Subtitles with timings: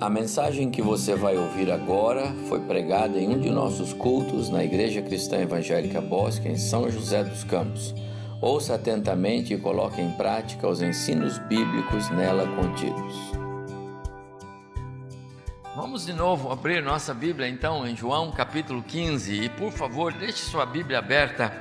[0.00, 4.64] A mensagem que você vai ouvir agora foi pregada em um de nossos cultos na
[4.64, 7.94] Igreja Cristã Evangélica Bosque, em São José dos Campos.
[8.42, 13.14] Ouça atentamente e coloque em prática os ensinos bíblicos nela contidos.
[15.76, 20.38] Vamos de novo abrir nossa Bíblia então em João capítulo 15 e por favor deixe
[20.38, 21.52] sua Bíblia aberta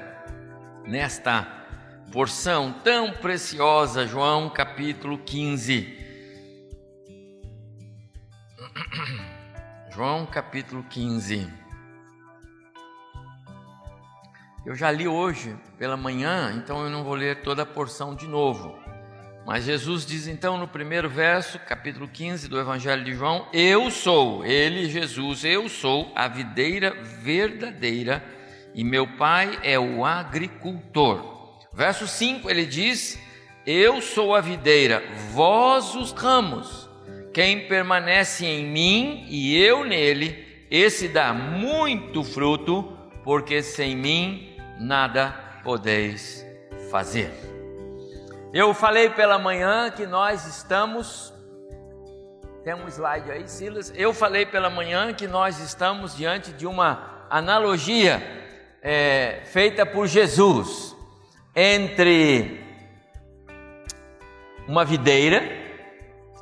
[0.88, 1.47] nesta
[2.11, 6.02] porção tão preciosa, João capítulo 15.
[9.95, 11.47] João capítulo 15.
[14.66, 18.25] Eu já li hoje pela manhã, então eu não vou ler toda a porção de
[18.25, 18.75] novo.
[19.45, 24.43] Mas Jesus diz então no primeiro verso, capítulo 15 do Evangelho de João: Eu sou,
[24.43, 28.23] ele, Jesus, eu sou a videira verdadeira
[28.73, 31.59] e meu pai é o agricultor.
[31.71, 33.19] Verso 5 ele diz:
[33.64, 36.83] Eu sou a videira, vós os ramos.
[37.34, 45.34] Quem permanece em mim e eu nele, esse dá muito fruto, porque sem mim nada
[45.64, 46.45] podeis
[46.92, 47.31] fazer.
[48.54, 51.34] Eu falei pela manhã que nós estamos.
[52.64, 53.92] Tem um slide aí, Silas.
[53.95, 58.22] Eu falei pela manhã que nós estamos diante de uma analogia
[58.80, 60.95] é, feita por Jesus
[61.56, 62.64] entre
[64.67, 65.62] uma videira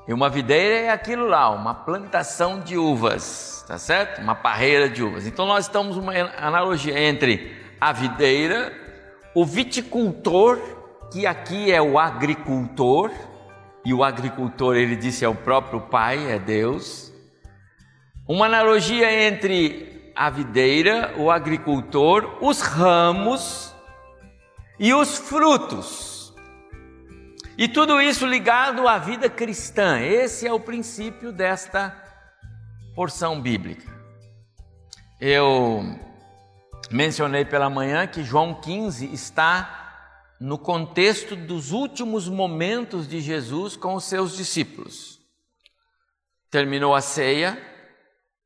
[0.07, 4.21] e uma videira é aquilo lá, uma plantação de uvas, tá certo?
[4.21, 5.27] Uma parreira de uvas.
[5.27, 8.73] Então nós estamos uma analogia entre a videira,
[9.35, 10.59] o viticultor,
[11.11, 13.11] que aqui é o agricultor,
[13.83, 17.11] e o agricultor, ele disse, é o próprio Pai, é Deus.
[18.27, 23.73] Uma analogia entre a videira, o agricultor, os ramos
[24.79, 26.20] e os frutos.
[27.61, 29.99] E tudo isso ligado à vida cristã.
[29.99, 31.95] Esse é o princípio desta
[32.95, 33.85] porção bíblica.
[35.19, 35.83] Eu
[36.89, 43.93] mencionei pela manhã que João 15 está no contexto dos últimos momentos de Jesus com
[43.93, 45.19] os seus discípulos.
[46.49, 47.61] Terminou a ceia,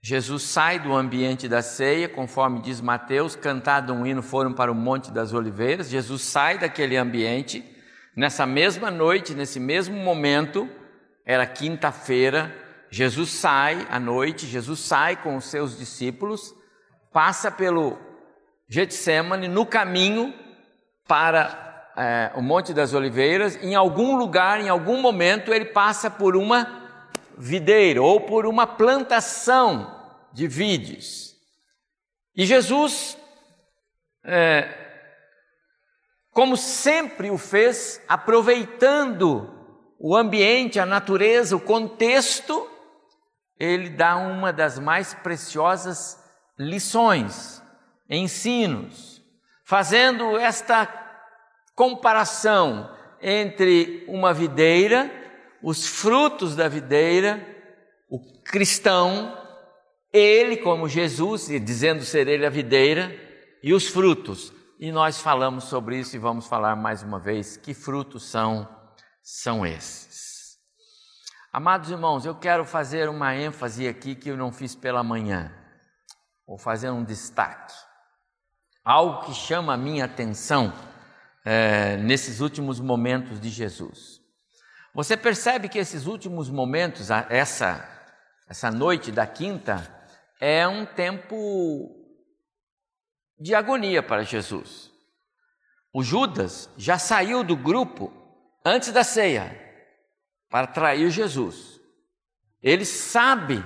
[0.04, 4.76] Jesus sai do ambiente da ceia, conforme diz Mateus, cantado um hino, foram para o
[4.76, 5.90] Monte das Oliveiras.
[5.90, 7.75] Jesus sai daquele ambiente
[8.16, 10.70] Nessa mesma noite, nesse mesmo momento,
[11.26, 12.56] era quinta-feira,
[12.90, 16.56] Jesus sai à noite, Jesus sai com os seus discípulos,
[17.12, 17.98] passa pelo
[18.70, 20.34] Getsemane, no caminho
[21.06, 26.38] para é, o Monte das Oliveiras, em algum lugar, em algum momento, ele passa por
[26.38, 26.84] uma
[27.38, 29.94] videira ou por uma plantação
[30.32, 31.36] de vides.
[32.34, 33.18] E Jesus
[34.24, 34.85] é,
[36.36, 39.50] como sempre o fez, aproveitando
[39.98, 42.70] o ambiente, a natureza, o contexto,
[43.58, 46.22] ele dá uma das mais preciosas
[46.60, 47.64] lições,
[48.10, 49.24] ensinos,
[49.64, 50.86] fazendo esta
[51.74, 55.10] comparação entre uma videira,
[55.64, 57.48] os frutos da videira,
[58.10, 59.42] o cristão,
[60.12, 63.18] ele como Jesus, dizendo ser ele a videira,
[63.64, 67.74] e os frutos, e nós falamos sobre isso e vamos falar mais uma vez que
[67.74, 68.68] frutos são
[69.24, 70.58] são esses.
[71.52, 75.52] Amados irmãos, eu quero fazer uma ênfase aqui que eu não fiz pela manhã.
[76.46, 77.74] Vou fazer um destaque.
[78.84, 80.72] Algo que chama a minha atenção
[81.44, 84.22] é, nesses últimos momentos de Jesus.
[84.94, 87.84] Você percebe que esses últimos momentos, essa,
[88.48, 89.90] essa noite da quinta,
[90.40, 92.05] é um tempo
[93.40, 94.92] de agonia para Jesus.
[95.94, 98.12] O Judas já saiu do grupo
[98.66, 99.62] antes da ceia
[100.50, 101.80] para trair Jesus.
[102.62, 103.64] Ele sabe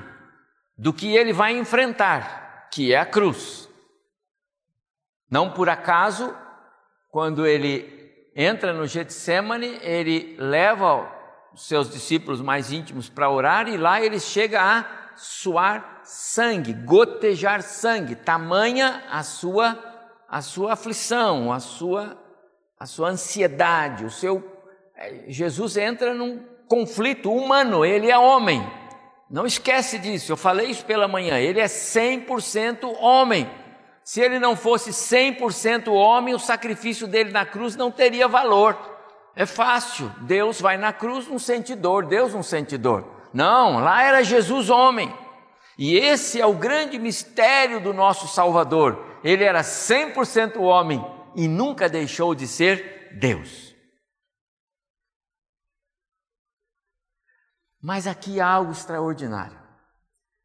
[0.78, 3.70] do que ele vai enfrentar, que é a cruz.
[5.30, 6.36] Não por acaso,
[7.10, 11.12] quando ele entra no Getsemane, ele leva
[11.54, 17.62] os seus discípulos mais íntimos para orar e lá ele chega a suar sangue, gotejar
[17.62, 19.78] sangue, tamanha a sua
[20.28, 22.18] a sua aflição, a sua
[22.80, 24.44] a sua ansiedade, o seu
[24.96, 28.66] é, Jesus entra num conflito humano, ele é homem.
[29.30, 33.50] Não esquece disso, eu falei isso pela manhã, ele é 100% homem.
[34.04, 38.76] Se ele não fosse 100% homem, o sacrifício dele na cruz não teria valor.
[39.36, 43.19] É fácil, Deus vai na cruz, não sente dor, Deus não sente dor.
[43.34, 45.14] Não, lá era Jesus homem.
[45.78, 49.20] E esse é o grande mistério do nosso Salvador.
[49.24, 51.04] Ele era 100% homem
[51.36, 53.74] e nunca deixou de ser Deus.
[57.82, 59.58] Mas aqui há algo extraordinário.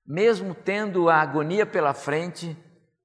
[0.07, 2.57] mesmo tendo a agonia pela frente,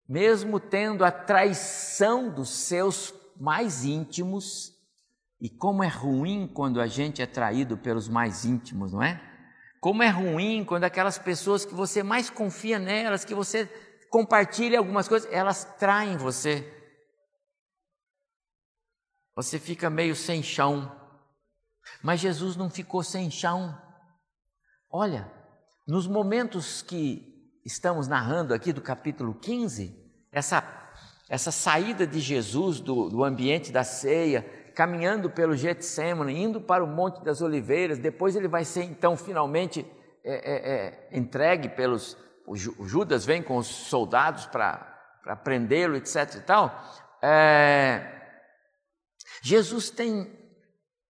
[0.08, 4.74] mesmo tendo a traição dos seus mais íntimos,
[5.40, 9.22] e como é ruim quando a gente é traído pelos mais íntimos, não é?
[9.80, 13.66] Como é ruim quando aquelas pessoas que você mais confia nelas, que você
[14.10, 16.76] compartilha algumas coisas, elas traem você.
[19.36, 20.96] Você fica meio sem chão.
[22.04, 23.80] Mas Jesus não ficou sem chão.
[24.92, 25.32] Olha,
[25.88, 27.30] nos momentos que
[27.66, 29.96] estamos narrando aqui do capítulo 15,
[30.32, 30.62] essa,
[31.30, 36.88] essa saída de Jesus do, do ambiente da ceia, caminhando pelo Getsemane, indo para o
[36.88, 39.86] Monte das Oliveiras, depois ele vai ser então finalmente
[40.24, 42.16] é, é, é, entregue pelos.
[42.48, 46.36] O Judas vem com os soldados para prendê-lo, etc.
[46.36, 46.82] e tal.
[47.22, 48.40] É,
[49.44, 50.32] Jesus tem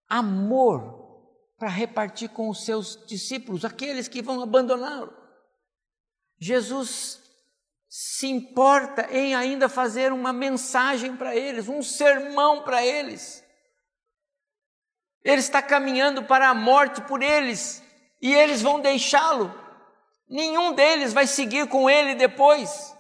[0.09, 5.13] amor para repartir com os seus discípulos, aqueles que vão abandoná-lo.
[6.39, 7.21] Jesus
[7.87, 13.47] se importa em ainda fazer uma mensagem para eles, um sermão para eles.
[15.23, 17.83] Ele está caminhando para a morte por eles
[18.21, 19.53] e eles vão deixá-lo.
[20.27, 22.95] Nenhum deles vai seguir com ele depois.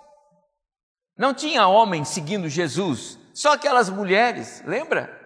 [1.17, 5.17] Não tinha homem seguindo Jesus, só aquelas mulheres, lembra?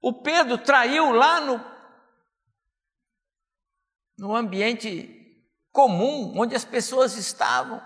[0.00, 1.70] O Pedro traiu lá no
[4.20, 5.16] no ambiente
[5.72, 7.82] comum, onde as pessoas estavam.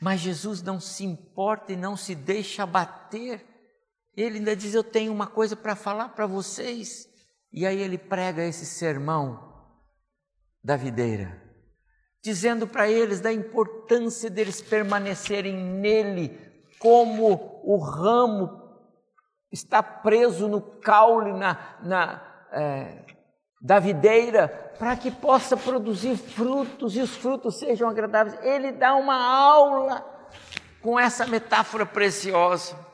[0.00, 3.46] Mas Jesus não se importa e não se deixa abater.
[4.16, 7.08] Ele ainda diz: Eu tenho uma coisa para falar para vocês.
[7.52, 9.54] E aí ele prega esse sermão
[10.62, 11.40] da videira,
[12.22, 16.38] dizendo para eles da importância deles permanecerem nele,
[16.78, 18.66] como o ramo
[19.52, 23.04] está preso no caule, na, na é,
[23.60, 28.38] da videira para que possa produzir frutos e os frutos sejam agradáveis.
[28.42, 30.04] Ele dá uma aula
[30.82, 32.85] com essa metáfora preciosa.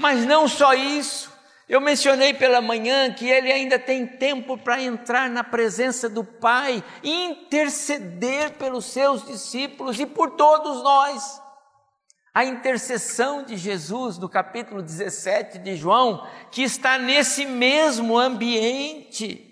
[0.00, 1.30] Mas não só isso.
[1.68, 6.82] Eu mencionei pela manhã que ele ainda tem tempo para entrar na presença do Pai
[7.04, 11.40] interceder pelos seus discípulos e por todos nós.
[12.34, 19.46] A intercessão de Jesus, no capítulo 17 de João, que está nesse mesmo ambiente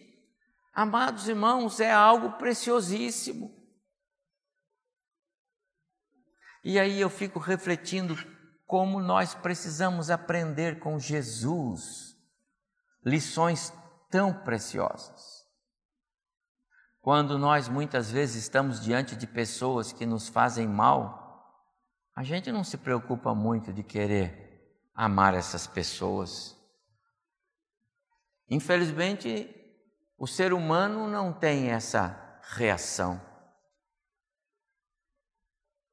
[0.79, 3.53] Amados irmãos, é algo preciosíssimo.
[6.63, 8.15] E aí eu fico refletindo
[8.69, 12.15] como nós precisamos aprender com Jesus
[13.03, 13.73] lições
[14.11, 15.49] tão preciosas.
[17.01, 21.65] Quando nós muitas vezes estamos diante de pessoas que nos fazem mal,
[22.15, 26.55] a gente não se preocupa muito de querer amar essas pessoas.
[28.51, 29.49] Infelizmente,
[30.19, 33.19] o ser humano não tem essa reação.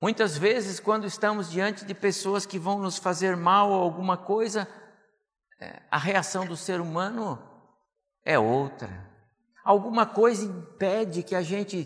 [0.05, 4.67] Muitas vezes, quando estamos diante de pessoas que vão nos fazer mal ou alguma coisa,
[5.59, 7.41] é, a reação do ser humano
[8.23, 8.87] é outra.
[9.63, 11.85] Alguma coisa impede que a gente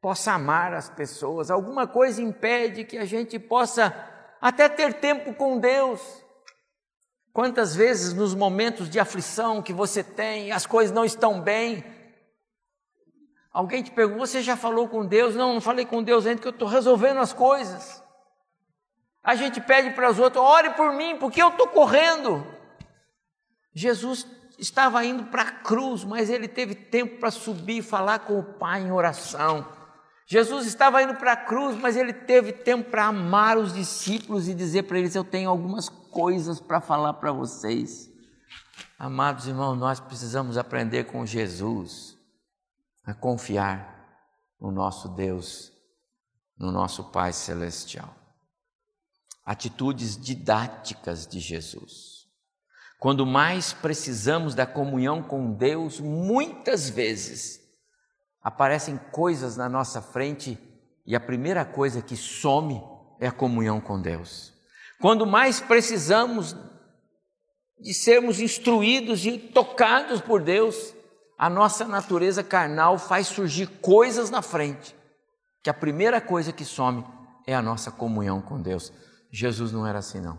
[0.00, 3.92] possa amar as pessoas, alguma coisa impede que a gente possa
[4.40, 6.22] até ter tempo com Deus.
[7.32, 11.84] Quantas vezes nos momentos de aflição que você tem, as coisas não estão bem,
[13.56, 15.34] alguém te pergunta: Você já falou com Deus?
[15.34, 18.02] Não, não falei com Deus ainda, que eu estou resolvendo as coisas.
[19.24, 22.46] A gente pede para os outros: Ore por mim, porque eu estou correndo.
[23.74, 24.26] Jesus
[24.58, 28.42] estava indo para a cruz, mas ele teve tempo para subir e falar com o
[28.42, 29.66] Pai em oração.
[30.26, 34.54] Jesus estava indo para a cruz, mas ele teve tempo para amar os discípulos e
[34.54, 38.10] dizer para eles: Eu tenho algumas coisas para falar para vocês.
[38.98, 42.15] Amados irmãos, nós precisamos aprender com Jesus
[43.06, 43.96] a confiar
[44.60, 45.72] no nosso Deus,
[46.58, 48.12] no nosso Pai Celestial.
[49.44, 52.26] Atitudes didáticas de Jesus.
[52.98, 57.60] Quando mais precisamos da comunhão com Deus, muitas vezes
[58.42, 60.58] aparecem coisas na nossa frente
[61.06, 62.82] e a primeira coisa que some
[63.20, 64.52] é a comunhão com Deus.
[65.00, 66.56] Quando mais precisamos
[67.78, 70.95] de sermos instruídos e tocados por Deus,
[71.38, 74.96] a nossa natureza carnal faz surgir coisas na frente,
[75.62, 77.04] que a primeira coisa que some
[77.46, 78.92] é a nossa comunhão com Deus.
[79.30, 80.38] Jesus não era assim, não.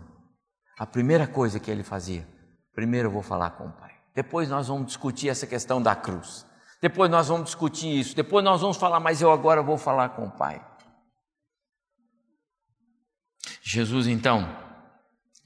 [0.78, 2.26] A primeira coisa que ele fazia,
[2.74, 3.94] primeiro eu vou falar com o Pai.
[4.14, 6.44] Depois nós vamos discutir essa questão da cruz.
[6.80, 8.14] Depois nós vamos discutir isso.
[8.14, 10.64] Depois nós vamos falar, mas eu agora vou falar com o Pai.
[13.62, 14.48] Jesus, então,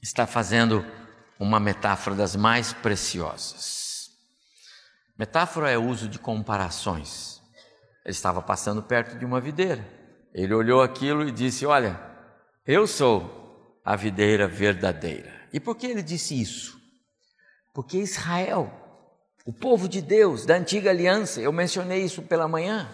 [0.01, 0.85] está fazendo
[1.39, 3.82] uma metáfora das mais preciosas.
[5.17, 7.41] Metáfora é uso de comparações.
[8.03, 9.85] Ele estava passando perto de uma videira.
[10.33, 11.99] Ele olhou aquilo e disse: Olha,
[12.65, 15.31] eu sou a videira verdadeira.
[15.53, 16.81] E por que ele disse isso?
[17.73, 18.71] Porque Israel,
[19.45, 22.89] o povo de Deus, da antiga aliança, eu mencionei isso pela manhã,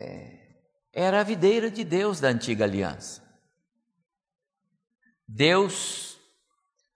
[0.00, 0.38] é,
[0.92, 3.22] era a videira de Deus da antiga aliança.
[5.26, 6.18] Deus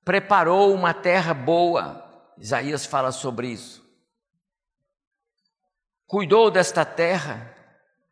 [0.04, 2.01] preparou uma terra boa,
[2.38, 3.82] Isaías fala sobre isso.
[6.06, 7.54] Cuidou desta terra,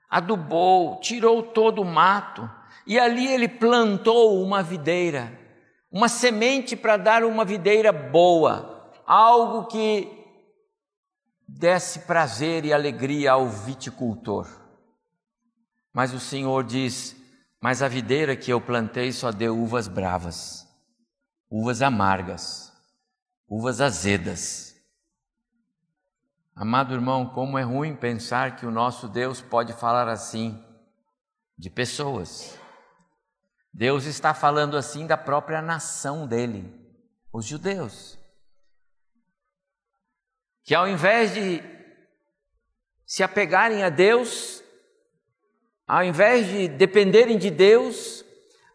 [0.08, 2.50] adubou, tirou todo o mato,
[2.86, 5.38] e ali ele plantou uma videira,
[5.90, 10.20] uma semente para dar uma videira boa, algo que
[11.46, 14.48] desse prazer e alegria ao viticultor.
[15.92, 17.16] Mas o Senhor diz:
[17.60, 20.66] Mas a videira que eu plantei só deu uvas bravas,
[21.50, 22.69] uvas amargas,
[23.50, 24.80] uvas azedas.
[26.54, 30.64] Amado irmão, como é ruim pensar que o nosso Deus pode falar assim
[31.58, 32.56] de pessoas.
[33.74, 36.72] Deus está falando assim da própria nação dele,
[37.32, 38.16] os judeus.
[40.62, 41.60] Que ao invés de
[43.04, 44.62] se apegarem a Deus,
[45.88, 48.24] ao invés de dependerem de Deus,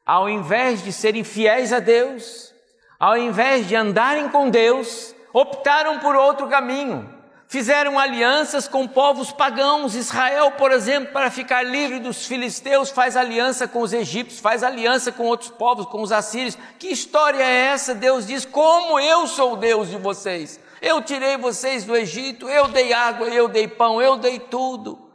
[0.06, 2.55] ao invés de serem fiéis a Deus,
[3.00, 7.14] ao invés de andarem com Deus, optaram por outro caminho.
[7.48, 9.96] Fizeram alianças com povos pagãos.
[9.96, 15.12] Israel, por exemplo, para ficar livre dos filisteus, faz aliança com os egípcios, faz aliança
[15.12, 16.58] com outros povos, com os assírios.
[16.80, 17.94] Que história é essa?
[17.94, 20.60] Deus diz: Como eu sou Deus de vocês.
[20.82, 25.10] Eu tirei vocês do Egito, eu dei água, eu dei pão, eu dei tudo.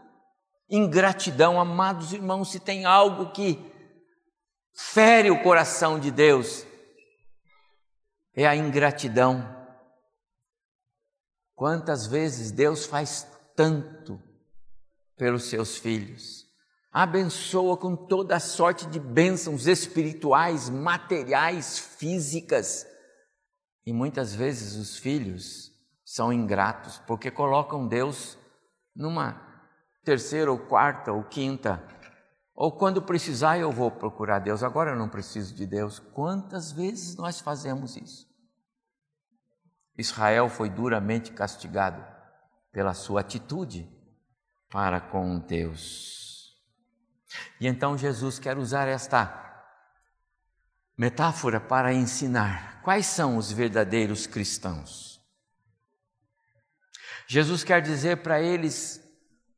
[0.69, 3.59] Ingratidão, amados irmãos, se tem algo que
[4.75, 6.65] fere o coração de Deus,
[8.35, 9.57] é a ingratidão.
[11.55, 14.21] Quantas vezes Deus faz tanto
[15.17, 16.47] pelos seus filhos,
[16.91, 22.87] abençoa com toda a sorte de bênçãos espirituais, materiais, físicas,
[23.85, 25.71] e muitas vezes os filhos
[26.05, 28.39] são ingratos porque colocam Deus
[28.95, 29.41] numa
[30.05, 31.83] terceira ou quarta ou quinta.
[32.61, 34.63] Ou quando precisar, eu vou procurar Deus.
[34.63, 35.99] Agora eu não preciso de Deus.
[35.99, 38.29] Quantas vezes nós fazemos isso?
[39.97, 42.05] Israel foi duramente castigado
[42.71, 43.91] pela sua atitude
[44.69, 46.55] para com Deus.
[47.59, 49.65] E então Jesus quer usar esta
[50.99, 55.19] metáfora para ensinar quais são os verdadeiros cristãos.
[57.27, 59.03] Jesus quer dizer para eles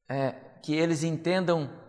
[0.09, 0.31] é,
[0.63, 1.82] que eles entendam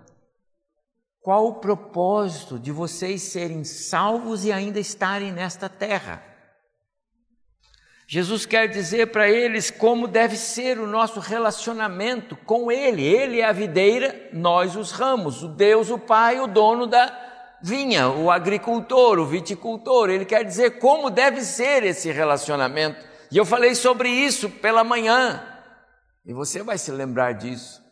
[1.24, 6.22] qual o propósito de vocês serem salvos e ainda estarem nesta terra.
[8.06, 13.02] Jesus quer dizer para eles como deve ser o nosso relacionamento com Ele.
[13.02, 17.18] Ele é a videira, nós os ramos, o Deus, o Pai, o dono da
[17.64, 20.10] vinha, o agricultor, o viticultor.
[20.10, 23.04] Ele quer dizer como deve ser esse relacionamento.
[23.32, 25.42] E eu falei sobre isso pela manhã,
[26.26, 27.83] e você vai se lembrar disso.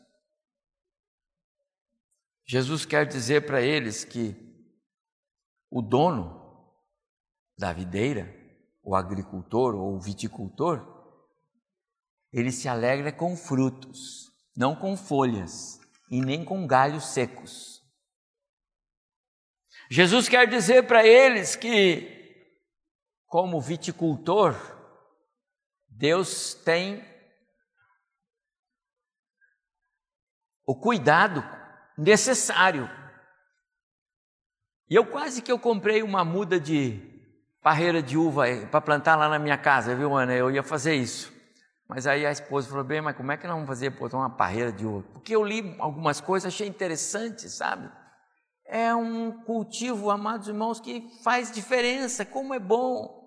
[2.51, 4.35] Jesus quer dizer para eles que
[5.69, 6.69] o dono
[7.57, 8.27] da videira,
[8.83, 10.85] o agricultor ou o viticultor,
[12.29, 15.79] ele se alegra com frutos, não com folhas
[16.09, 17.81] e nem com galhos secos.
[19.89, 22.59] Jesus quer dizer para eles que,
[23.27, 24.55] como viticultor,
[25.87, 27.01] Deus tem
[30.65, 31.60] o cuidado
[32.01, 32.89] necessário.
[34.89, 36.99] E eu quase que eu comprei uma muda de
[37.61, 40.33] parreira de uva para plantar lá na minha casa, viu, Ana?
[40.33, 41.31] Eu ia fazer isso.
[41.87, 44.29] Mas aí a esposa falou: bem, mas como é que nós vamos fazer botar uma
[44.29, 45.05] parreira de uva?
[45.13, 47.89] Porque eu li algumas coisas, achei interessante, sabe?
[48.65, 52.25] É um cultivo, amados irmãos, que faz diferença.
[52.25, 53.19] Como é bom!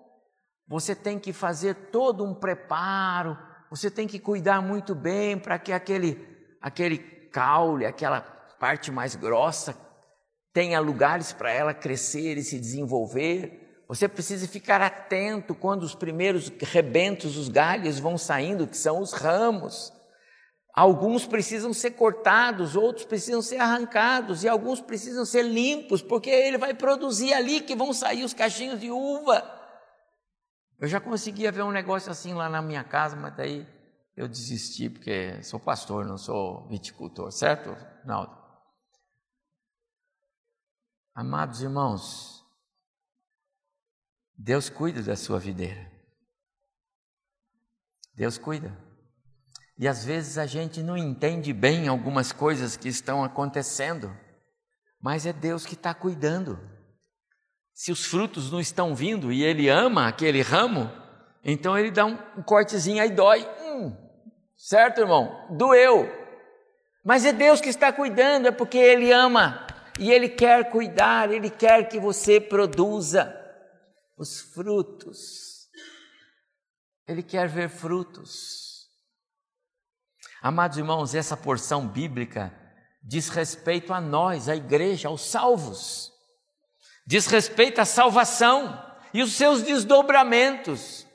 [0.67, 3.37] Você tem que fazer todo um preparo,
[3.69, 6.27] você tem que cuidar muito bem para que aquele,
[6.59, 8.34] aquele caule, aquela
[8.65, 9.77] parte mais grossa,
[10.51, 13.83] tenha lugares para ela crescer e se desenvolver.
[13.87, 19.13] Você precisa ficar atento quando os primeiros rebentos, os galhos vão saindo, que são os
[19.13, 19.93] ramos.
[20.73, 26.57] Alguns precisam ser cortados, outros precisam ser arrancados e alguns precisam ser limpos, porque ele
[26.57, 29.43] vai produzir ali que vão sair os cachinhos de uva.
[30.79, 33.67] Eu já conseguia ver um negócio assim lá na minha casa, mas daí
[34.17, 38.44] eu desisti porque sou pastor, não sou viticultor, certo, Naldo?
[41.15, 42.45] Amados irmãos,
[44.37, 45.89] Deus cuida da sua videira.
[48.13, 48.77] Deus cuida.
[49.77, 54.13] E às vezes a gente não entende bem algumas coisas que estão acontecendo,
[55.01, 56.59] mas é Deus que está cuidando.
[57.73, 60.91] Se os frutos não estão vindo e Ele ama aquele ramo,
[61.45, 63.47] então Ele dá um, cortezinho aí dói.
[63.61, 63.95] Hum,
[64.57, 65.47] certo, irmão?
[65.51, 66.11] Doeu.
[67.05, 69.64] Mas é Deus que está cuidando, é porque Ele ama
[69.99, 73.33] e Ele quer cuidar, Ele quer que você produza
[74.17, 75.69] os frutos.
[77.07, 78.89] Ele quer ver frutos.
[80.41, 82.53] Amados irmãos, essa porção bíblica
[83.01, 86.11] diz respeito a nós, a igreja, aos salvos.
[87.05, 88.83] Diz respeito à salvação
[89.13, 91.05] e os seus desdobramentos.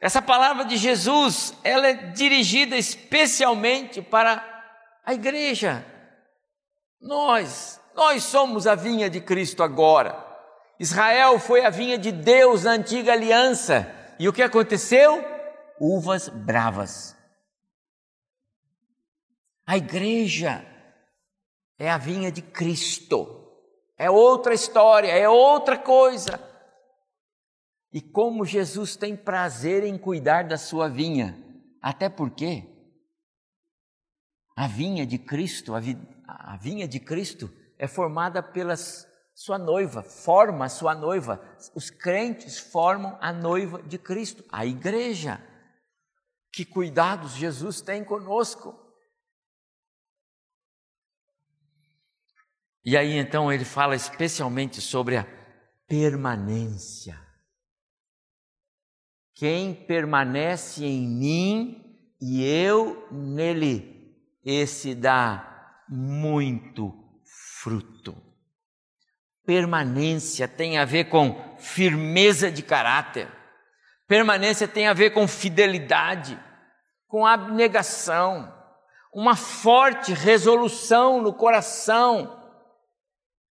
[0.00, 4.44] Essa palavra de Jesus, ela é dirigida especialmente para
[5.04, 5.86] a igreja.
[7.00, 10.32] Nós, nós somos a vinha de Cristo agora.
[10.78, 13.88] Israel foi a vinha de Deus na antiga aliança.
[14.18, 15.24] E o que aconteceu?
[15.80, 17.16] Uvas bravas.
[19.66, 20.66] A igreja
[21.78, 23.38] é a vinha de Cristo.
[23.96, 26.40] É outra história, é outra coisa.
[27.92, 31.38] E como Jesus tem prazer em cuidar da sua vinha,
[31.80, 32.64] até porque
[34.56, 35.96] a vinha de Cristo, a, vi,
[36.26, 41.42] a vinha de Cristo é formada pela sua noiva, forma a sua noiva.
[41.74, 45.44] Os crentes formam a noiva de Cristo, a igreja.
[46.52, 48.72] Que cuidados Jesus tem conosco.
[52.84, 55.26] E aí então ele fala especialmente sobre a
[55.88, 57.20] permanência.
[59.34, 67.01] Quem permanece em mim e eu nele, esse dá muito
[67.62, 68.16] fruto.
[69.44, 73.28] Permanência tem a ver com firmeza de caráter.
[74.06, 76.38] Permanência tem a ver com fidelidade,
[77.08, 78.52] com abnegação,
[79.12, 82.42] uma forte resolução no coração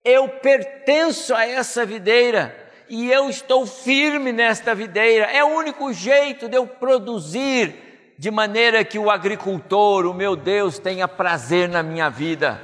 [0.04, 2.56] eu pertenço a essa videira
[2.89, 5.26] e eu estou firme nesta videira.
[5.26, 10.80] É o único jeito de eu produzir de maneira que o agricultor, o meu Deus,
[10.80, 12.60] tenha prazer na minha vida.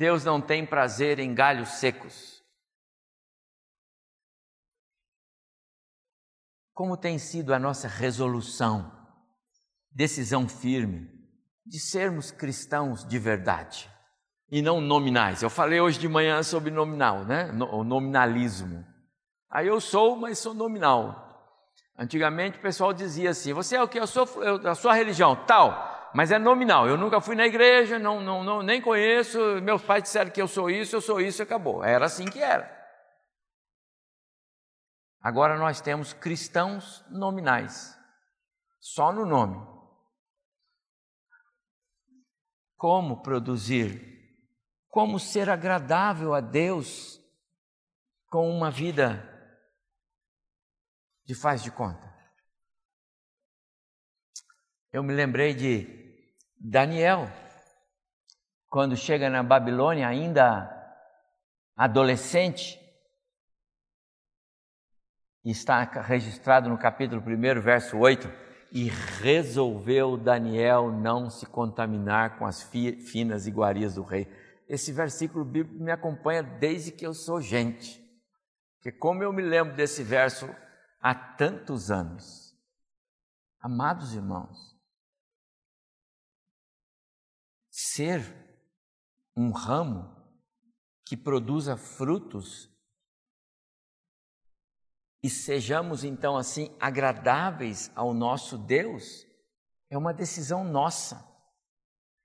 [0.00, 2.42] Deus não tem prazer em galhos secos.
[6.72, 8.90] Como tem sido a nossa resolução,
[9.92, 11.06] decisão firme
[11.66, 13.90] de sermos cristãos de verdade?
[14.50, 15.42] e não nominais.
[15.42, 17.52] Eu falei hoje de manhã sobre nominal, né?
[17.70, 18.84] O nominalismo.
[19.48, 21.54] Aí eu sou, mas sou nominal.
[21.96, 24.00] Antigamente o pessoal dizia assim: você é o que?
[24.00, 24.26] Eu sou
[24.58, 26.88] da sua religião, tal, mas é nominal.
[26.88, 29.38] Eu nunca fui na igreja, não, não, não, nem conheço.
[29.62, 31.84] Meus pais disseram que eu sou isso, eu sou isso, acabou.
[31.84, 32.78] Era assim que era.
[35.20, 37.96] Agora nós temos cristãos nominais,
[38.78, 39.68] só no nome.
[42.76, 44.10] Como produzir
[44.90, 47.20] como ser agradável a Deus
[48.26, 49.26] com uma vida
[51.24, 52.10] de faz de conta.
[54.92, 55.99] Eu me lembrei de
[56.60, 57.28] Daniel,
[58.68, 60.70] quando chega na Babilônia, ainda
[61.74, 62.78] adolescente,
[65.44, 68.30] está registrado no capítulo 1, verso 8,
[68.70, 68.88] e
[69.20, 74.28] resolveu Daniel não se contaminar com as finas iguarias do rei
[74.70, 78.00] esse versículo bíblico me acompanha desde que eu sou gente.
[78.76, 80.48] Porque como eu me lembro desse verso
[81.00, 82.56] há tantos anos.
[83.58, 84.79] Amados irmãos,
[87.80, 88.22] ser
[89.36, 90.16] um ramo
[91.04, 92.70] que produza frutos
[95.22, 99.26] e sejamos então assim agradáveis ao nosso Deus,
[99.90, 101.28] é uma decisão nossa.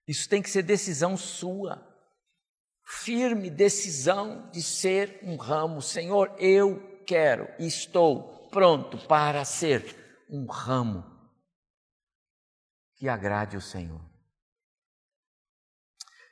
[0.07, 1.93] Isso tem que ser decisão sua
[2.85, 5.81] firme decisão de ser um ramo.
[5.81, 11.03] Senhor, eu quero e estou pronto para ser um ramo
[12.95, 14.14] que agrade o Senhor.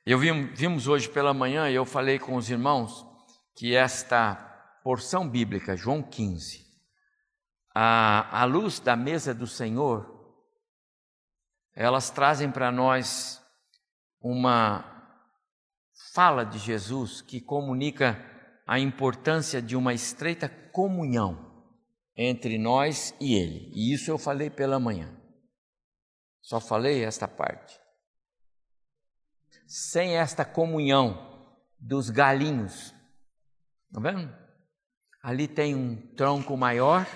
[0.06, 3.06] Eu vimos hoje pela manhã e eu falei com os irmãos
[3.56, 4.36] que esta
[4.84, 6.66] porção bíblica, João 15,
[7.74, 10.12] a, a luz da mesa do Senhor,
[11.74, 13.42] elas trazem para nós
[14.20, 14.84] uma
[16.13, 18.20] fala de Jesus que comunica
[18.68, 21.50] a importância de uma estreita comunhão
[22.13, 23.72] entre nós e Ele.
[23.74, 25.18] E isso eu falei pela manhã.
[26.42, 27.83] Só falei esta parte.
[29.65, 32.93] Sem esta comunhão dos galinhos,
[33.91, 34.34] tá vendo?
[35.21, 37.08] Ali tem um tronco maior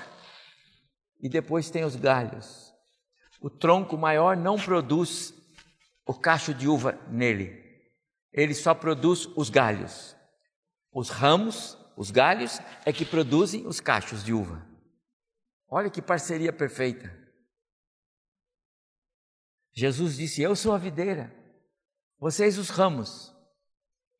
[1.19, 2.73] e depois tem os galhos.
[3.39, 5.33] o tronco maior não produz
[6.05, 7.67] o cacho de uva nele,
[8.31, 10.15] ele só produz os galhos.
[10.91, 14.65] Os ramos, os galhos, é que produzem os cachos de uva.
[15.69, 17.15] Olha que parceria perfeita.
[19.73, 21.35] Jesus disse: Eu sou a videira,
[22.19, 23.33] vocês os ramos.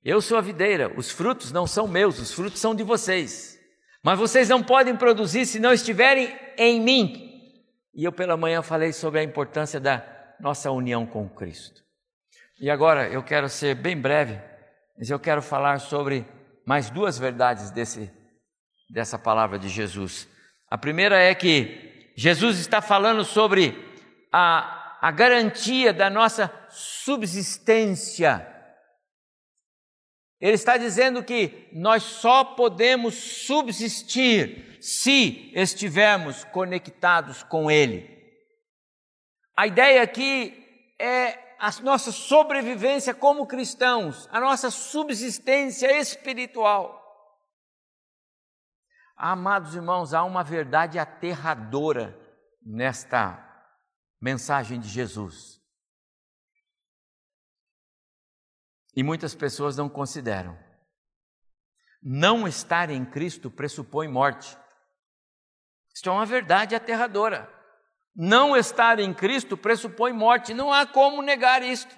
[0.04, 3.60] Eu sou a videira, os frutos não são meus, os frutos são de vocês.
[4.04, 7.28] Mas vocês não podem produzir se não estiverem em mim.
[7.94, 10.06] E eu pela manhã falei sobre a importância da
[10.40, 11.82] nossa união com Cristo.
[12.60, 14.40] E agora eu quero ser bem breve,
[14.98, 16.26] mas eu quero falar sobre
[16.66, 18.12] mais duas verdades desse,
[18.90, 20.28] dessa palavra de Jesus.
[20.70, 23.78] A primeira é que Jesus está falando sobre
[24.32, 28.58] a, a garantia da nossa subsistência
[30.40, 38.16] ele está dizendo que nós só podemos subsistir se estivermos conectados com Ele.
[39.56, 47.04] A ideia aqui é a nossa sobrevivência como cristãos, a nossa subsistência espiritual.
[49.16, 52.16] Amados irmãos, há uma verdade aterradora
[52.64, 53.47] nesta
[54.22, 55.62] mensagem de Jesus.
[58.96, 60.58] E muitas pessoas não consideram.
[62.02, 64.58] Não estar em Cristo pressupõe morte.
[65.94, 67.52] Isto é uma verdade aterradora.
[68.16, 71.96] Não estar em Cristo pressupõe morte, não há como negar isto.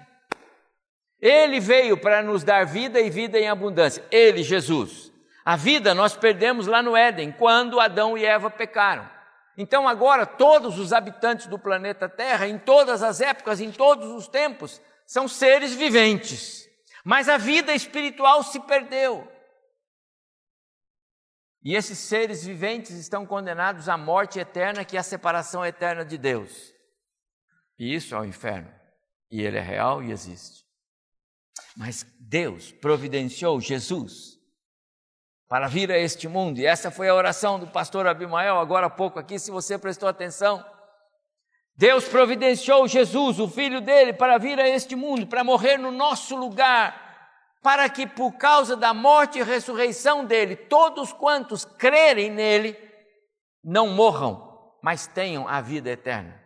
[1.18, 4.04] Ele veio para nos dar vida e vida em abundância.
[4.10, 5.10] Ele, Jesus.
[5.44, 9.08] A vida nós perdemos lá no Éden, quando Adão e Eva pecaram.
[9.60, 14.26] Então, agora, todos os habitantes do planeta Terra, em todas as épocas, em todos os
[14.26, 16.66] tempos, são seres viventes.
[17.04, 19.30] Mas a vida espiritual se perdeu.
[21.62, 26.16] E esses seres viventes estão condenados à morte eterna, que é a separação eterna de
[26.16, 26.72] Deus.
[27.78, 28.74] E isso é o inferno.
[29.30, 30.64] E ele é real e existe.
[31.76, 34.39] Mas Deus providenciou Jesus
[35.50, 38.90] para vir a este mundo, e essa foi a oração do pastor Abimael agora há
[38.90, 40.64] pouco aqui, se você prestou atenção.
[41.74, 46.36] Deus providenciou Jesus, o filho dele, para vir a este mundo, para morrer no nosso
[46.36, 52.78] lugar, para que por causa da morte e ressurreição dele, todos quantos crerem nele,
[53.64, 56.40] não morram, mas tenham a vida eterna.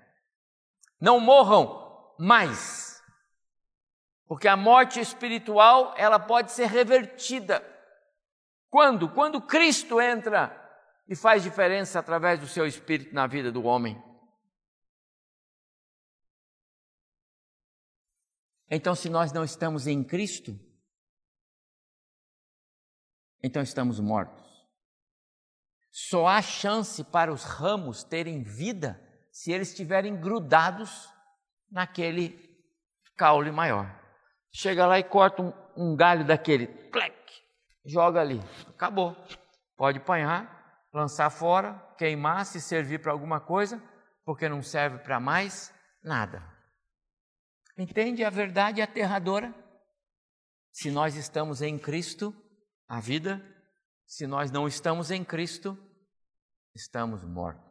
[0.98, 3.02] Não morram mais.
[4.26, 7.73] Porque a morte espiritual, ela pode ser revertida.
[8.74, 9.08] Quando?
[9.08, 10.50] Quando Cristo entra
[11.08, 14.02] e faz diferença através do seu espírito na vida do homem.
[18.68, 20.58] Então, se nós não estamos em Cristo,
[23.44, 24.44] então estamos mortos.
[25.92, 31.08] Só há chance para os ramos terem vida se eles estiverem grudados
[31.70, 32.58] naquele
[33.16, 33.86] caule maior.
[34.52, 37.23] Chega lá e corta um, um galho daquele, plec,
[37.84, 39.16] joga ali, acabou.
[39.76, 43.82] Pode apanhar, lançar fora, queimar, se servir para alguma coisa,
[44.24, 46.42] porque não serve para mais nada.
[47.76, 49.52] Entende a verdade aterradora?
[50.72, 52.34] Se nós estamos em Cristo,
[52.88, 53.42] a vida,
[54.06, 55.76] se nós não estamos em Cristo,
[56.74, 57.64] estamos mortos.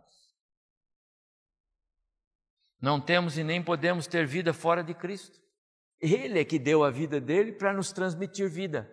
[2.82, 5.40] Não temos e nem podemos ter vida fora de Cristo.
[6.02, 8.92] Ele é que deu a vida dele para nos transmitir vida.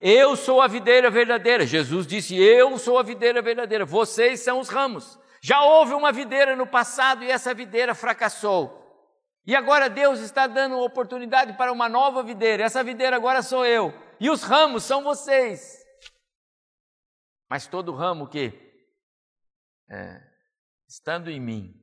[0.00, 1.66] Eu sou a videira verdadeira.
[1.66, 3.84] Jesus disse: Eu sou a videira verdadeira.
[3.84, 5.18] Vocês são os ramos.
[5.40, 8.84] Já houve uma videira no passado e essa videira fracassou.
[9.46, 12.64] E agora Deus está dando oportunidade para uma nova videira.
[12.64, 13.94] Essa videira agora sou eu.
[14.18, 15.84] E os ramos são vocês.
[17.48, 18.52] Mas todo ramo que,
[19.88, 20.20] é,
[20.88, 21.80] estando em mim,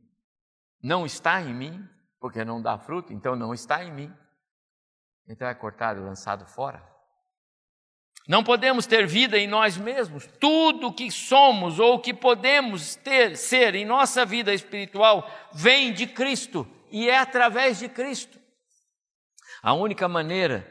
[0.82, 1.88] não está em mim,
[2.20, 4.14] porque não dá fruto, então não está em mim,
[5.26, 6.93] então é cortado e lançado fora.
[8.28, 10.26] Não podemos ter vida em nós mesmos.
[10.40, 16.66] Tudo que somos ou que podemos ter, ser em nossa vida espiritual vem de Cristo
[16.90, 18.40] e é através de Cristo.
[19.62, 20.66] A única maneira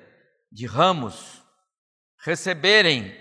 [0.51, 1.43] de ramos
[2.25, 3.15] receberem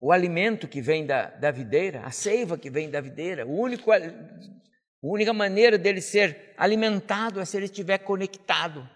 [0.00, 3.92] o alimento que vem da, da videira, a seiva que vem da videira, o único,
[3.92, 3.98] a
[5.02, 8.88] única maneira dele ser alimentado é se ele estiver conectado.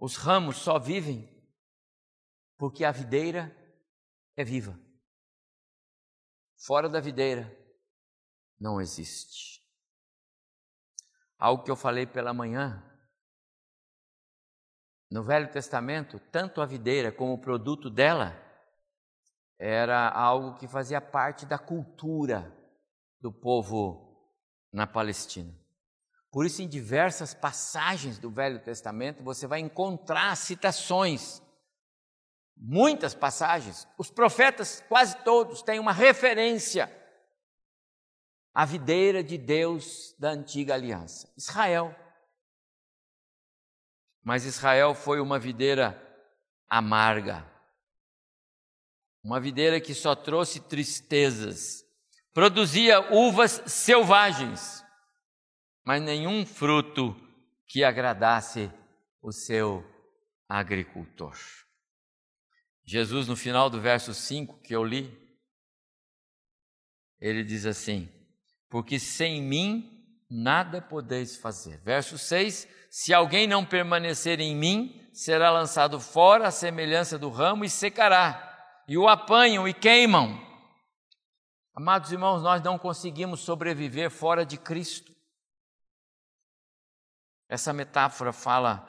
[0.00, 1.28] Os ramos só vivem
[2.56, 3.54] porque a videira
[4.34, 4.80] é viva.
[6.56, 7.54] Fora da videira
[8.58, 9.62] não existe.
[11.38, 12.82] Algo que eu falei pela manhã.
[15.10, 18.34] No Velho Testamento, tanto a videira como o produto dela
[19.58, 22.56] era algo que fazia parte da cultura
[23.20, 24.34] do povo
[24.72, 25.59] na Palestina.
[26.30, 31.42] Por isso, em diversas passagens do Velho Testamento, você vai encontrar citações,
[32.56, 33.88] muitas passagens.
[33.98, 36.90] Os profetas, quase todos, têm uma referência
[38.54, 41.32] à videira de Deus da antiga aliança.
[41.36, 41.94] Israel.
[44.22, 46.00] Mas Israel foi uma videira
[46.68, 47.44] amarga,
[49.24, 51.84] uma videira que só trouxe tristezas,
[52.32, 54.84] produzia uvas selvagens,
[55.84, 57.14] mas nenhum fruto
[57.66, 58.70] que agradasse
[59.22, 59.84] o seu
[60.48, 61.36] agricultor.
[62.84, 65.16] Jesus, no final do verso 5 que eu li,
[67.20, 68.08] ele diz assim:
[68.68, 71.78] Porque sem mim nada podeis fazer.
[71.82, 77.64] Verso 6: Se alguém não permanecer em mim, será lançado fora à semelhança do ramo
[77.64, 80.40] e secará, e o apanham e queimam.
[81.74, 85.14] Amados irmãos, nós não conseguimos sobreviver fora de Cristo.
[87.50, 88.86] Essa metáfora fala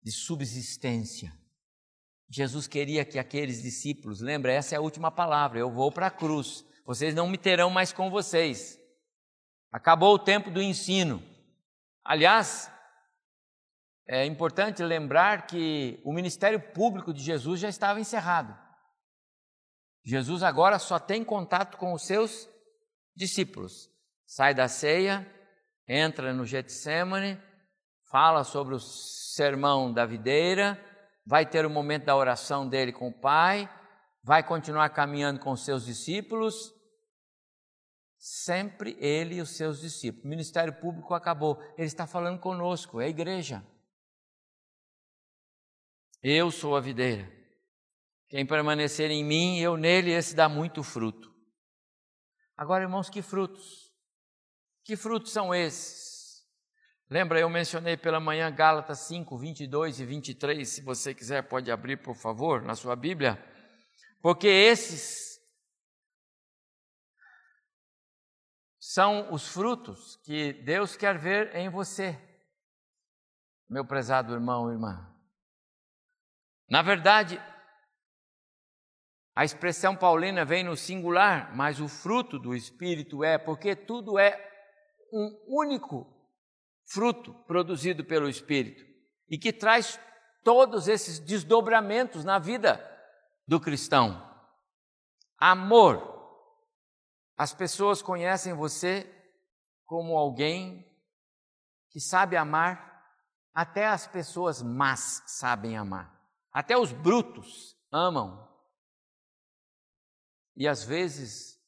[0.00, 1.36] de subsistência.
[2.30, 6.10] Jesus queria que aqueles discípulos, lembra, essa é a última palavra, eu vou para a
[6.10, 8.78] cruz, vocês não me terão mais com vocês.
[9.72, 11.20] Acabou o tempo do ensino.
[12.04, 12.70] Aliás,
[14.06, 18.56] é importante lembrar que o ministério público de Jesus já estava encerrado.
[20.04, 22.48] Jesus agora só tem contato com os seus
[23.16, 23.90] discípulos.
[24.24, 25.26] Sai da ceia,
[25.88, 27.47] entra no Getsemane,
[28.08, 30.82] fala sobre o sermão da videira,
[31.24, 33.68] vai ter o momento da oração dele com o Pai,
[34.22, 36.72] vai continuar caminhando com seus discípulos,
[38.16, 40.24] sempre ele e os seus discípulos.
[40.24, 43.64] O ministério público acabou, ele está falando conosco, é a igreja.
[46.22, 47.30] Eu sou a videira.
[48.28, 51.32] Quem permanecer em mim, eu nele, esse dá muito fruto.
[52.56, 53.92] Agora, irmãos, que frutos?
[54.84, 56.07] Que frutos são esses?
[57.10, 60.68] Lembra, eu mencionei pela manhã Gálatas 5, 22 e 23.
[60.68, 63.42] Se você quiser, pode abrir, por favor, na sua Bíblia.
[64.20, 65.40] Porque esses
[68.78, 72.18] são os frutos que Deus quer ver em você,
[73.70, 75.10] meu prezado irmão e irmã.
[76.68, 77.40] Na verdade,
[79.34, 84.36] a expressão paulina vem no singular, mas o fruto do Espírito é, porque tudo é
[85.10, 86.17] um único
[86.88, 88.84] fruto produzido pelo Espírito
[89.28, 90.00] e que traz
[90.42, 92.82] todos esses desdobramentos na vida
[93.46, 94.26] do cristão.
[95.36, 96.16] Amor.
[97.36, 99.14] As pessoas conhecem você
[99.84, 100.84] como alguém
[101.90, 102.88] que sabe amar,
[103.54, 106.14] até as pessoas más sabem amar.
[106.52, 108.48] Até os brutos amam.
[110.56, 111.58] E às vezes,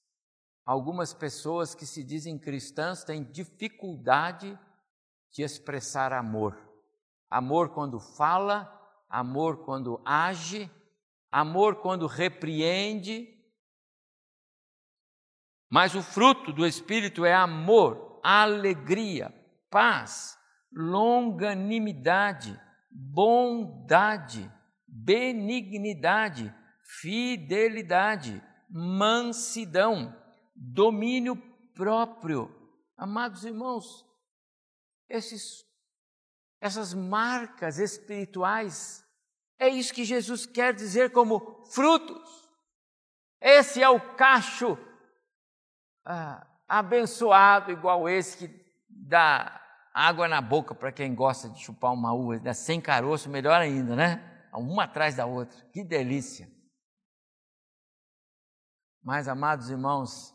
[0.64, 4.59] algumas pessoas que se dizem cristãs têm dificuldade
[5.32, 6.58] de expressar amor.
[7.28, 8.70] Amor quando fala,
[9.08, 10.70] amor quando age,
[11.30, 13.28] amor quando repreende.
[15.70, 19.32] Mas o fruto do Espírito é amor, alegria,
[19.70, 20.36] paz,
[20.72, 24.50] longanimidade, bondade
[24.90, 30.14] benignidade, fidelidade, mansidão,
[30.54, 31.36] domínio
[31.74, 32.50] próprio.
[32.96, 34.04] Amados irmãos,
[35.11, 35.64] esses,
[36.61, 39.05] essas marcas espirituais,
[39.59, 42.49] é isso que Jesus quer dizer como frutos.
[43.40, 44.79] Esse é o cacho
[46.05, 49.61] ah, abençoado, igual esse que dá
[49.92, 54.49] água na boca para quem gosta de chupar uma uva, sem caroço, melhor ainda, né?
[54.53, 55.61] uma atrás da outra.
[55.73, 56.51] Que delícia!
[59.03, 60.35] Mas, amados irmãos,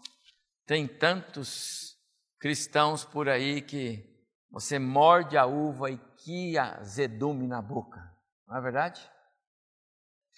[0.65, 1.97] tem tantos
[2.39, 4.14] cristãos por aí que
[4.55, 7.99] você morde a uva e que azedume na boca,
[8.47, 9.01] não é verdade?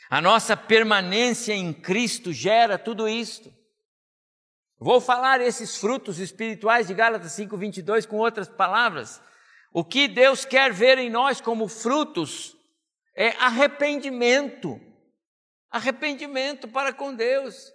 [0.10, 3.54] A nossa permanência em Cristo gera tudo isto.
[4.80, 9.22] Vou falar esses frutos espirituais de Gálatas 5:22 com outras palavras.
[9.72, 12.58] O que Deus quer ver em nós como frutos
[13.16, 14.82] é arrependimento.
[15.70, 17.72] Arrependimento para com Deus.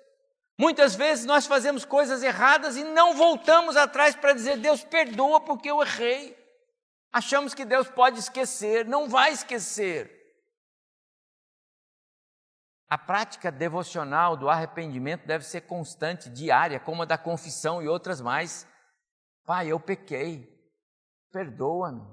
[0.58, 5.70] Muitas vezes nós fazemos coisas erradas e não voltamos atrás para dizer: Deus, perdoa porque
[5.70, 6.36] eu errei.
[7.12, 10.20] Achamos que Deus pode esquecer, não vai esquecer.
[12.88, 18.20] A prática devocional do arrependimento deve ser constante, diária, como a da confissão e outras
[18.20, 18.66] mais.
[19.44, 20.46] Pai, eu pequei,
[21.30, 22.06] perdoa-me.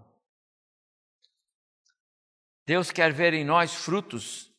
[2.66, 4.50] Deus quer ver em nós frutos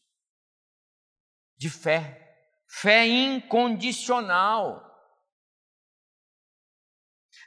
[1.56, 2.29] de fé,
[2.70, 4.86] fé incondicional.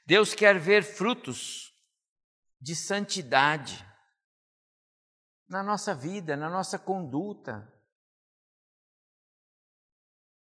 [0.06, 1.74] Deus quer ver frutos
[2.60, 3.84] de santidade
[5.48, 7.72] na nossa vida, na nossa conduta.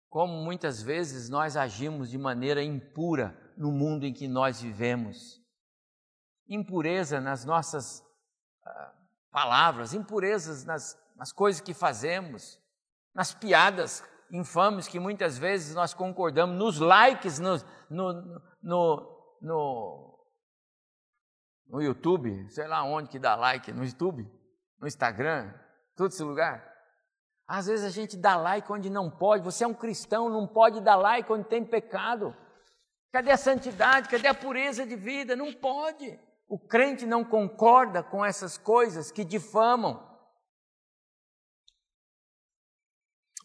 [0.09, 5.41] Como muitas vezes nós agimos de maneira impura no mundo em que nós vivemos.
[6.47, 8.91] Impureza nas nossas uh,
[9.31, 12.61] palavras, impurezas nas, nas coisas que fazemos,
[13.13, 17.57] nas piadas infames que muitas vezes nós concordamos, nos likes no,
[17.89, 20.27] no, no, no,
[21.67, 24.29] no YouTube, sei lá onde que dá like, no YouTube,
[24.79, 25.53] no Instagram,
[25.95, 26.75] todo esse lugar.
[27.47, 29.43] Às vezes a gente dá like onde não pode.
[29.43, 32.35] Você é um cristão, não pode dar like onde tem pecado.
[33.11, 34.09] Cadê a santidade?
[34.09, 35.35] Cadê a pureza de vida?
[35.35, 36.19] Não pode.
[36.47, 40.14] O crente não concorda com essas coisas que difamam.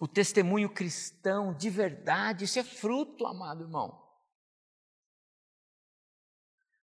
[0.01, 4.03] O testemunho cristão de verdade, isso é fruto, amado irmão.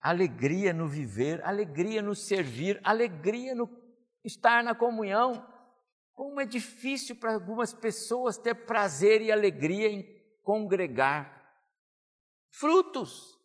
[0.01, 3.69] Alegria no viver, alegria no servir, alegria no
[4.23, 5.47] estar na comunhão.
[6.11, 10.03] Como é difícil para algumas pessoas ter prazer e alegria em
[10.41, 11.39] congregar.
[12.49, 13.39] Frutos.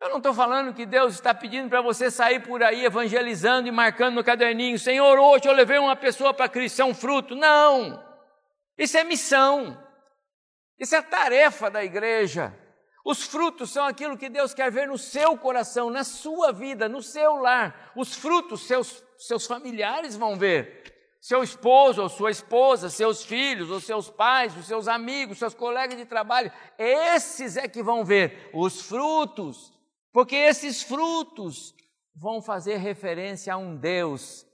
[0.00, 3.72] Eu não estou falando que Deus está pedindo para você sair por aí evangelizando e
[3.72, 7.36] marcando no caderninho: Senhor, hoje eu levei uma pessoa para Cristo, é um fruto.
[7.36, 8.07] Não!
[8.78, 9.82] Isso é missão.
[10.78, 12.56] Isso é tarefa da igreja.
[13.04, 17.02] Os frutos são aquilo que Deus quer ver no seu coração, na sua vida, no
[17.02, 17.92] seu lar.
[17.96, 20.88] Os frutos seus, seus familiares vão ver
[21.20, 25.98] seu esposo ou sua esposa, seus filhos ou seus pais, os seus amigos, seus colegas
[25.98, 29.72] de trabalho, esses é que vão ver os frutos,
[30.12, 31.74] porque esses frutos
[32.14, 34.46] vão fazer referência a um Deus.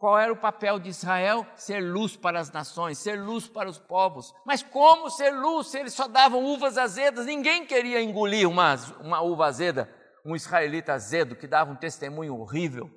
[0.00, 1.46] Qual era o papel de Israel?
[1.54, 4.32] Ser luz para as nações, ser luz para os povos.
[4.46, 7.26] Mas como ser luz se eles só davam uvas azedas?
[7.26, 12.90] Ninguém queria engolir uma, uma uva azeda, um israelita azedo que dava um testemunho horrível.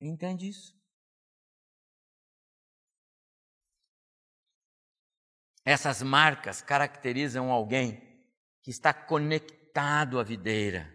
[0.00, 0.74] Entende isso?
[5.64, 8.02] Essas marcas caracterizam alguém
[8.64, 10.92] que está conectado à videira.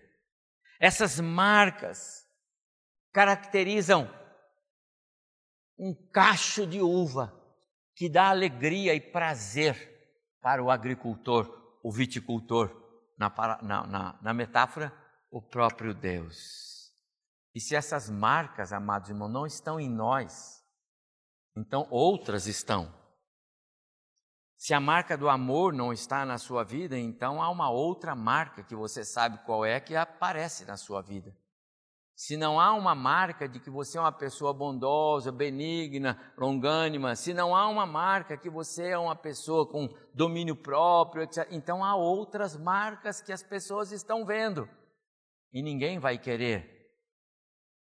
[0.77, 2.27] Essas marcas
[3.13, 4.13] caracterizam
[5.77, 7.33] um cacho de uva
[7.95, 9.95] que dá alegria e prazer
[10.41, 12.71] para o agricultor, o viticultor,
[13.17, 13.29] na,
[13.61, 14.93] na, na, metáfora,
[15.31, 16.93] o próprio Deus.
[17.53, 20.63] E se essas marcas, amados irmãos, não estão em nós,
[21.55, 22.93] então outras estão.
[24.55, 28.63] Se a marca do amor não está na sua vida, então há uma outra marca
[28.63, 31.35] que você sabe qual é que aparece na sua vida.
[32.17, 37.31] Se não há uma marca de que você é uma pessoa bondosa, benigna, longânima, se
[37.31, 41.95] não há uma marca que você é uma pessoa com domínio próprio, etc., então há
[41.95, 44.67] outras marcas que as pessoas estão vendo.
[45.53, 46.91] E ninguém vai querer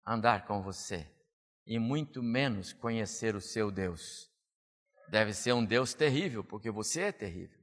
[0.05, 1.09] andar com você,
[1.65, 4.29] e muito menos conhecer o seu Deus.
[5.09, 7.57] Deve ser um Deus terrível, porque você é terrível.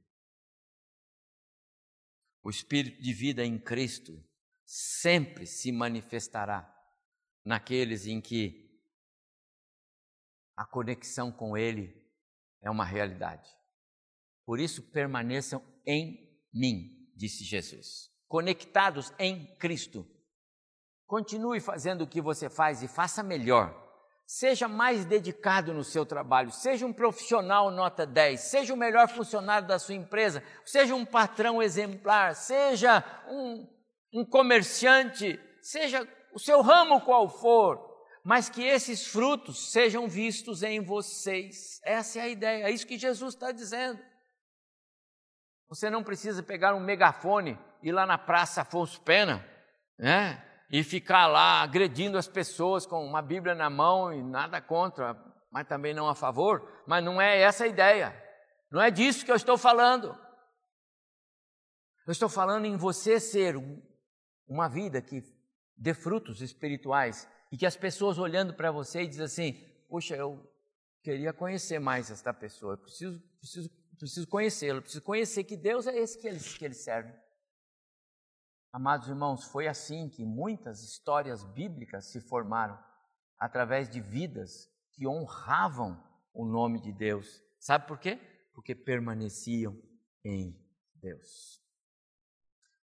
[2.43, 4.19] O espírito de vida em Cristo
[4.65, 6.71] sempre se manifestará
[7.45, 8.65] naqueles em que
[10.55, 11.93] a conexão com Ele
[12.61, 13.49] é uma realidade.
[14.45, 18.11] Por isso, permaneçam em mim, disse Jesus.
[18.27, 20.05] Conectados em Cristo.
[21.05, 23.85] Continue fazendo o que você faz e faça melhor
[24.27, 29.67] Seja mais dedicado no seu trabalho, seja um profissional nota 10, seja o melhor funcionário
[29.67, 33.67] da sua empresa, seja um patrão exemplar, seja um,
[34.15, 37.77] um comerciante, seja o seu ramo qual for,
[38.23, 41.81] mas que esses frutos sejam vistos em vocês.
[41.83, 43.99] Essa é a ideia, é isso que Jesus está dizendo.
[45.67, 49.45] Você não precisa pegar um megafone e ir lá na Praça Afonso Pena,
[49.99, 50.41] né?
[50.71, 55.15] e ficar lá agredindo as pessoas com uma Bíblia na mão e nada contra,
[55.51, 56.83] mas também não a favor.
[56.87, 58.15] Mas não é essa a ideia.
[58.71, 60.17] Não é disso que eu estou falando.
[62.07, 63.55] Eu estou falando em você ser
[64.47, 65.23] uma vida que
[65.77, 69.53] dê frutos espirituais e que as pessoas olhando para você e dizem assim:
[69.89, 70.41] Poxa, eu
[71.01, 75.97] queria conhecer mais esta pessoa, eu preciso, preciso, preciso conhecê-lo, preciso conhecer que Deus é
[75.97, 77.13] esse que ele, que ele serve.
[78.71, 82.77] Amados irmãos, foi assim que muitas histórias bíblicas se formaram
[83.39, 86.01] através de vidas que honravam
[86.33, 87.41] o nome de Deus.
[87.59, 88.19] Sabe por quê?
[88.53, 89.81] Porque permaneciam
[90.23, 90.61] em
[90.95, 91.61] Deus.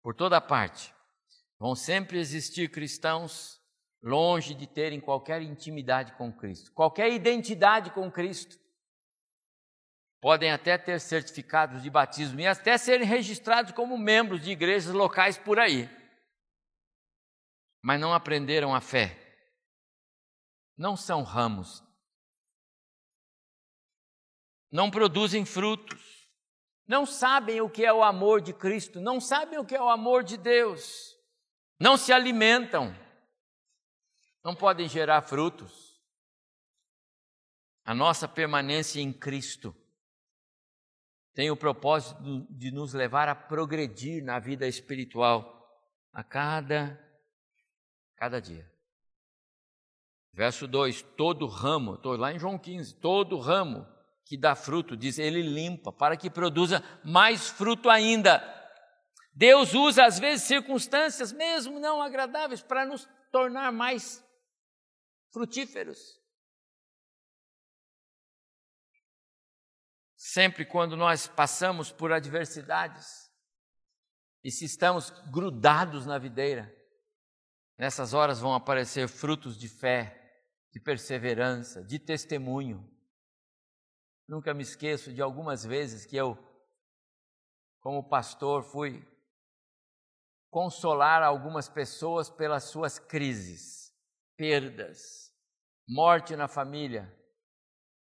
[0.01, 0.95] Por toda parte,
[1.61, 3.61] vão sempre existir cristãos
[4.01, 8.59] longe de terem qualquer intimidade com Cristo, qualquer identidade com Cristo.
[10.19, 15.37] podem até ter certificados de batismo e até serem registrados como membros de igrejas locais
[15.37, 15.87] por aí,
[17.79, 19.17] mas não aprenderam a fé.
[20.75, 21.83] Não são ramos.
[24.71, 26.27] Não produzem frutos.
[26.87, 29.89] Não sabem o que é o amor de Cristo, não sabem o que é o
[29.89, 31.10] amor de Deus.
[31.81, 32.95] Não se alimentam.
[34.43, 35.99] Não podem gerar frutos.
[37.83, 39.75] A nossa permanência em Cristo
[41.33, 45.59] tem o propósito de nos levar a progredir na vida espiritual
[46.13, 47.03] a cada
[48.15, 48.71] cada dia.
[50.31, 53.87] Verso 2: todo ramo, estou lá em João 15, todo ramo
[54.23, 58.60] que dá fruto, diz ele limpa, para que produza mais fruto ainda.
[59.33, 64.23] Deus usa às vezes circunstâncias, mesmo não agradáveis, para nos tornar mais
[65.31, 66.19] frutíferos.
[70.15, 73.31] Sempre quando nós passamos por adversidades
[74.43, 76.71] e se estamos grudados na videira,
[77.77, 82.87] nessas horas vão aparecer frutos de fé, de perseverança, de testemunho.
[84.27, 86.37] Nunca me esqueço de algumas vezes que eu,
[87.79, 89.05] como pastor, fui
[90.51, 93.91] consolar algumas pessoas pelas suas crises,
[94.37, 95.33] perdas,
[95.87, 97.11] morte na família.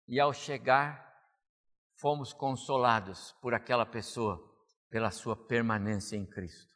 [0.06, 1.06] E ao chegar,
[1.96, 4.48] fomos consolados por aquela pessoa
[4.90, 6.74] pela sua permanência em Cristo.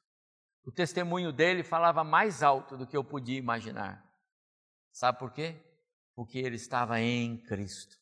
[0.64, 4.04] O testemunho dele falava mais alto do que eu podia imaginar.
[4.92, 5.60] Sabe por quê?
[6.14, 7.96] Porque ele estava em Cristo.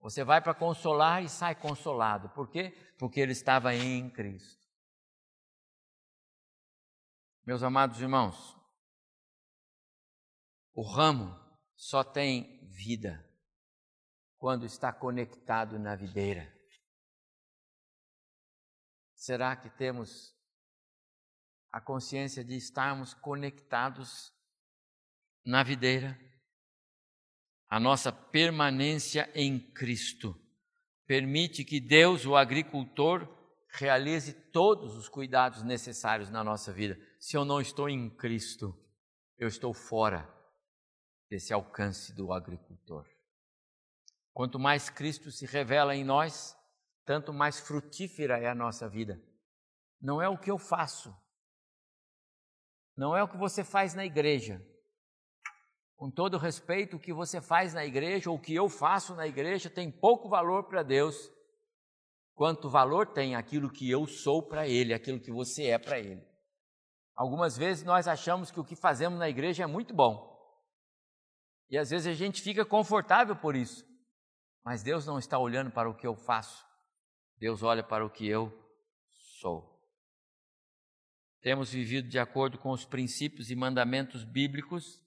[0.00, 2.28] Você vai para consolar e sai consolado.
[2.30, 2.76] Por quê?
[2.98, 4.63] Porque ele estava em Cristo.
[7.46, 8.56] Meus amados irmãos,
[10.72, 11.38] o ramo
[11.76, 13.22] só tem vida
[14.38, 16.50] quando está conectado na videira?
[19.14, 20.34] Será que temos
[21.70, 24.32] a consciência de estarmos conectados
[25.44, 26.18] na videira?
[27.68, 30.34] A nossa permanência em Cristo
[31.06, 33.33] permite que Deus, o agricultor,
[33.74, 36.98] realize todos os cuidados necessários na nossa vida.
[37.18, 38.72] Se eu não estou em Cristo,
[39.36, 40.28] eu estou fora
[41.28, 43.04] desse alcance do agricultor.
[44.32, 46.56] Quanto mais Cristo se revela em nós,
[47.04, 49.20] tanto mais frutífera é a nossa vida.
[50.00, 51.14] Não é o que eu faço,
[52.96, 54.64] não é o que você faz na igreja.
[55.96, 59.26] Com todo respeito, o que você faz na igreja ou o que eu faço na
[59.26, 61.30] igreja tem pouco valor para Deus,
[62.34, 66.22] quanto valor tem aquilo que eu sou para Ele, aquilo que você é para Ele.
[67.14, 70.34] Algumas vezes nós achamos que o que fazemos na igreja é muito bom.
[71.70, 73.84] E às vezes a gente fica confortável por isso.
[74.64, 76.64] Mas Deus não está olhando para o que eu faço,
[77.36, 78.52] Deus olha para o que eu
[79.40, 79.74] sou.
[81.42, 85.02] Temos vivido de acordo com os princípios e mandamentos bíblicos.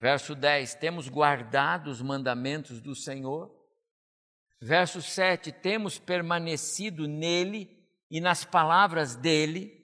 [0.00, 3.54] Verso 10: temos guardado os mandamentos do Senhor.
[4.60, 9.76] Verso 7: temos permanecido nele e nas palavras dele.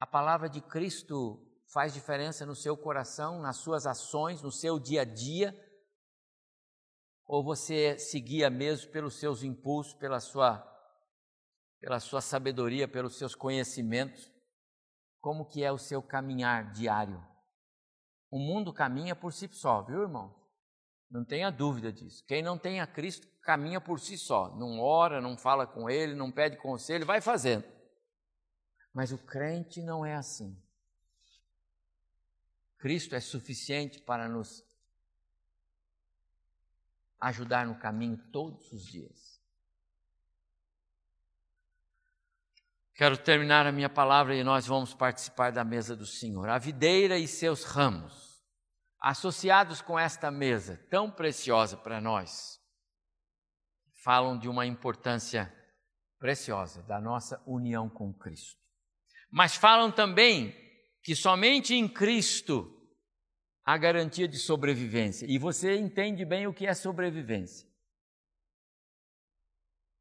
[0.00, 5.02] A palavra de Cristo faz diferença no seu coração, nas suas ações, no seu dia
[5.02, 5.54] a dia
[7.28, 10.66] ou você se guia mesmo pelos seus impulsos, pela sua,
[11.78, 14.32] pela sua sabedoria, pelos seus conhecimentos?
[15.20, 17.22] Como que é o seu caminhar diário?
[18.30, 20.34] O mundo caminha por si só, viu, irmão?
[21.10, 22.24] Não tenha dúvida disso.
[22.26, 24.54] Quem não tem a Cristo caminha por si só.
[24.56, 27.64] Não ora, não fala com Ele, não pede conselho, vai fazendo.
[28.92, 30.56] Mas o crente não é assim.
[32.78, 34.64] Cristo é suficiente para nos
[37.20, 39.38] ajudar no caminho todos os dias.
[42.94, 46.48] Quero terminar a minha palavra e nós vamos participar da mesa do Senhor.
[46.48, 48.27] A videira e seus ramos,
[49.00, 52.60] associados com esta mesa tão preciosa para nós,
[54.02, 55.52] falam de uma importância
[56.18, 58.58] preciosa da nossa união com Cristo.
[59.30, 60.54] Mas falam também
[61.02, 62.74] que somente em Cristo
[63.64, 65.26] a garantia de sobrevivência.
[65.28, 67.68] E você entende bem o que é sobrevivência.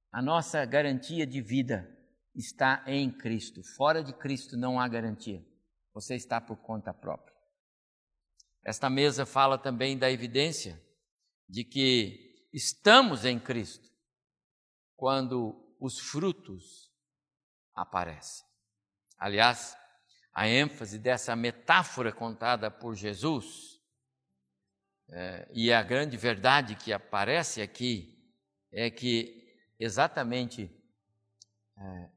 [0.10, 1.86] A nossa garantia de vida
[2.34, 3.62] está em Cristo.
[3.76, 5.46] Fora de Cristo não há garantia.
[5.94, 7.37] Você está por conta própria.
[8.68, 10.78] Esta mesa fala também da evidência
[11.48, 13.90] de que estamos em Cristo
[14.98, 16.92] quando os frutos
[17.74, 18.46] aparecem.
[19.18, 19.78] Aliás,
[20.34, 23.80] a ênfase dessa metáfora contada por Jesus,
[25.12, 28.22] é, e a grande verdade que aparece aqui,
[28.70, 29.48] é que
[29.80, 30.70] exatamente
[31.78, 32.12] é,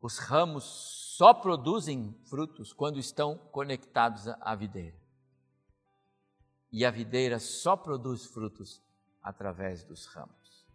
[0.00, 5.01] os ramos só produzem frutos quando estão conectados à videira.
[6.72, 8.82] E a videira só produz frutos
[9.22, 10.66] através dos ramos.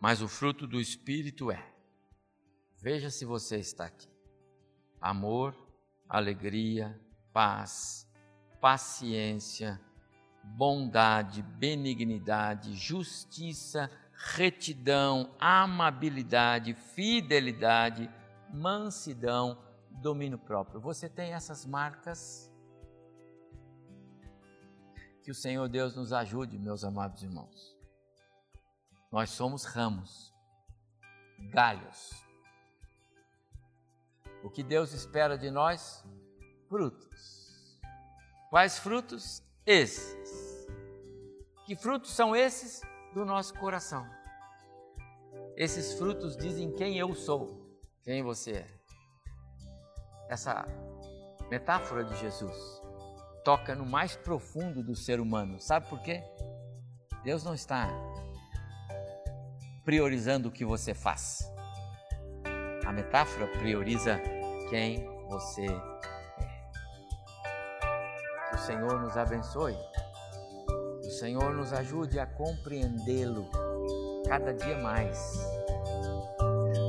[0.00, 1.72] Mas o fruto do Espírito é,
[2.82, 4.08] veja se você está aqui:
[5.00, 5.56] amor,
[6.08, 7.00] alegria,
[7.32, 8.10] paz,
[8.60, 9.80] paciência,
[10.42, 18.10] bondade, benignidade, justiça, retidão, amabilidade, fidelidade,
[18.52, 20.80] mansidão, domínio próprio.
[20.80, 22.52] Você tem essas marcas?
[25.26, 27.76] Que o Senhor Deus nos ajude, meus amados irmãos.
[29.10, 30.32] Nós somos ramos,
[31.50, 32.12] galhos.
[34.44, 36.04] O que Deus espera de nós?
[36.68, 37.76] Frutos.
[38.50, 39.42] Quais frutos?
[39.66, 40.68] Esses.
[41.64, 42.80] Que frutos são esses?
[43.12, 44.08] Do nosso coração.
[45.56, 47.68] Esses frutos dizem quem eu sou,
[48.04, 48.80] quem você é.
[50.28, 50.64] Essa
[51.50, 52.85] metáfora de Jesus
[53.46, 55.60] toca no mais profundo do ser humano.
[55.60, 56.20] Sabe por quê?
[57.22, 57.88] Deus não está
[59.84, 61.48] priorizando o que você faz.
[62.84, 64.20] A metáfora prioriza
[64.68, 65.64] quem você
[68.52, 69.76] o Senhor nos abençoe.
[71.04, 73.48] O Senhor nos ajude a compreendê-lo
[74.26, 75.38] cada dia mais.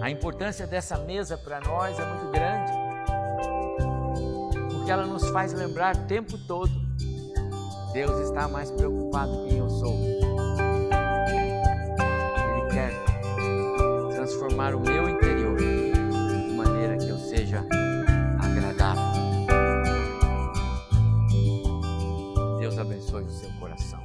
[0.01, 2.71] A importância dessa mesa para nós é muito grande,
[4.87, 6.71] porque ela nos faz lembrar o tempo todo:
[7.91, 9.93] Deus está mais preocupado quem eu sou.
[12.55, 12.93] Ele quer
[14.15, 17.65] transformar o meu interior de maneira que eu seja
[22.79, 23.96] abençoe o seu coração.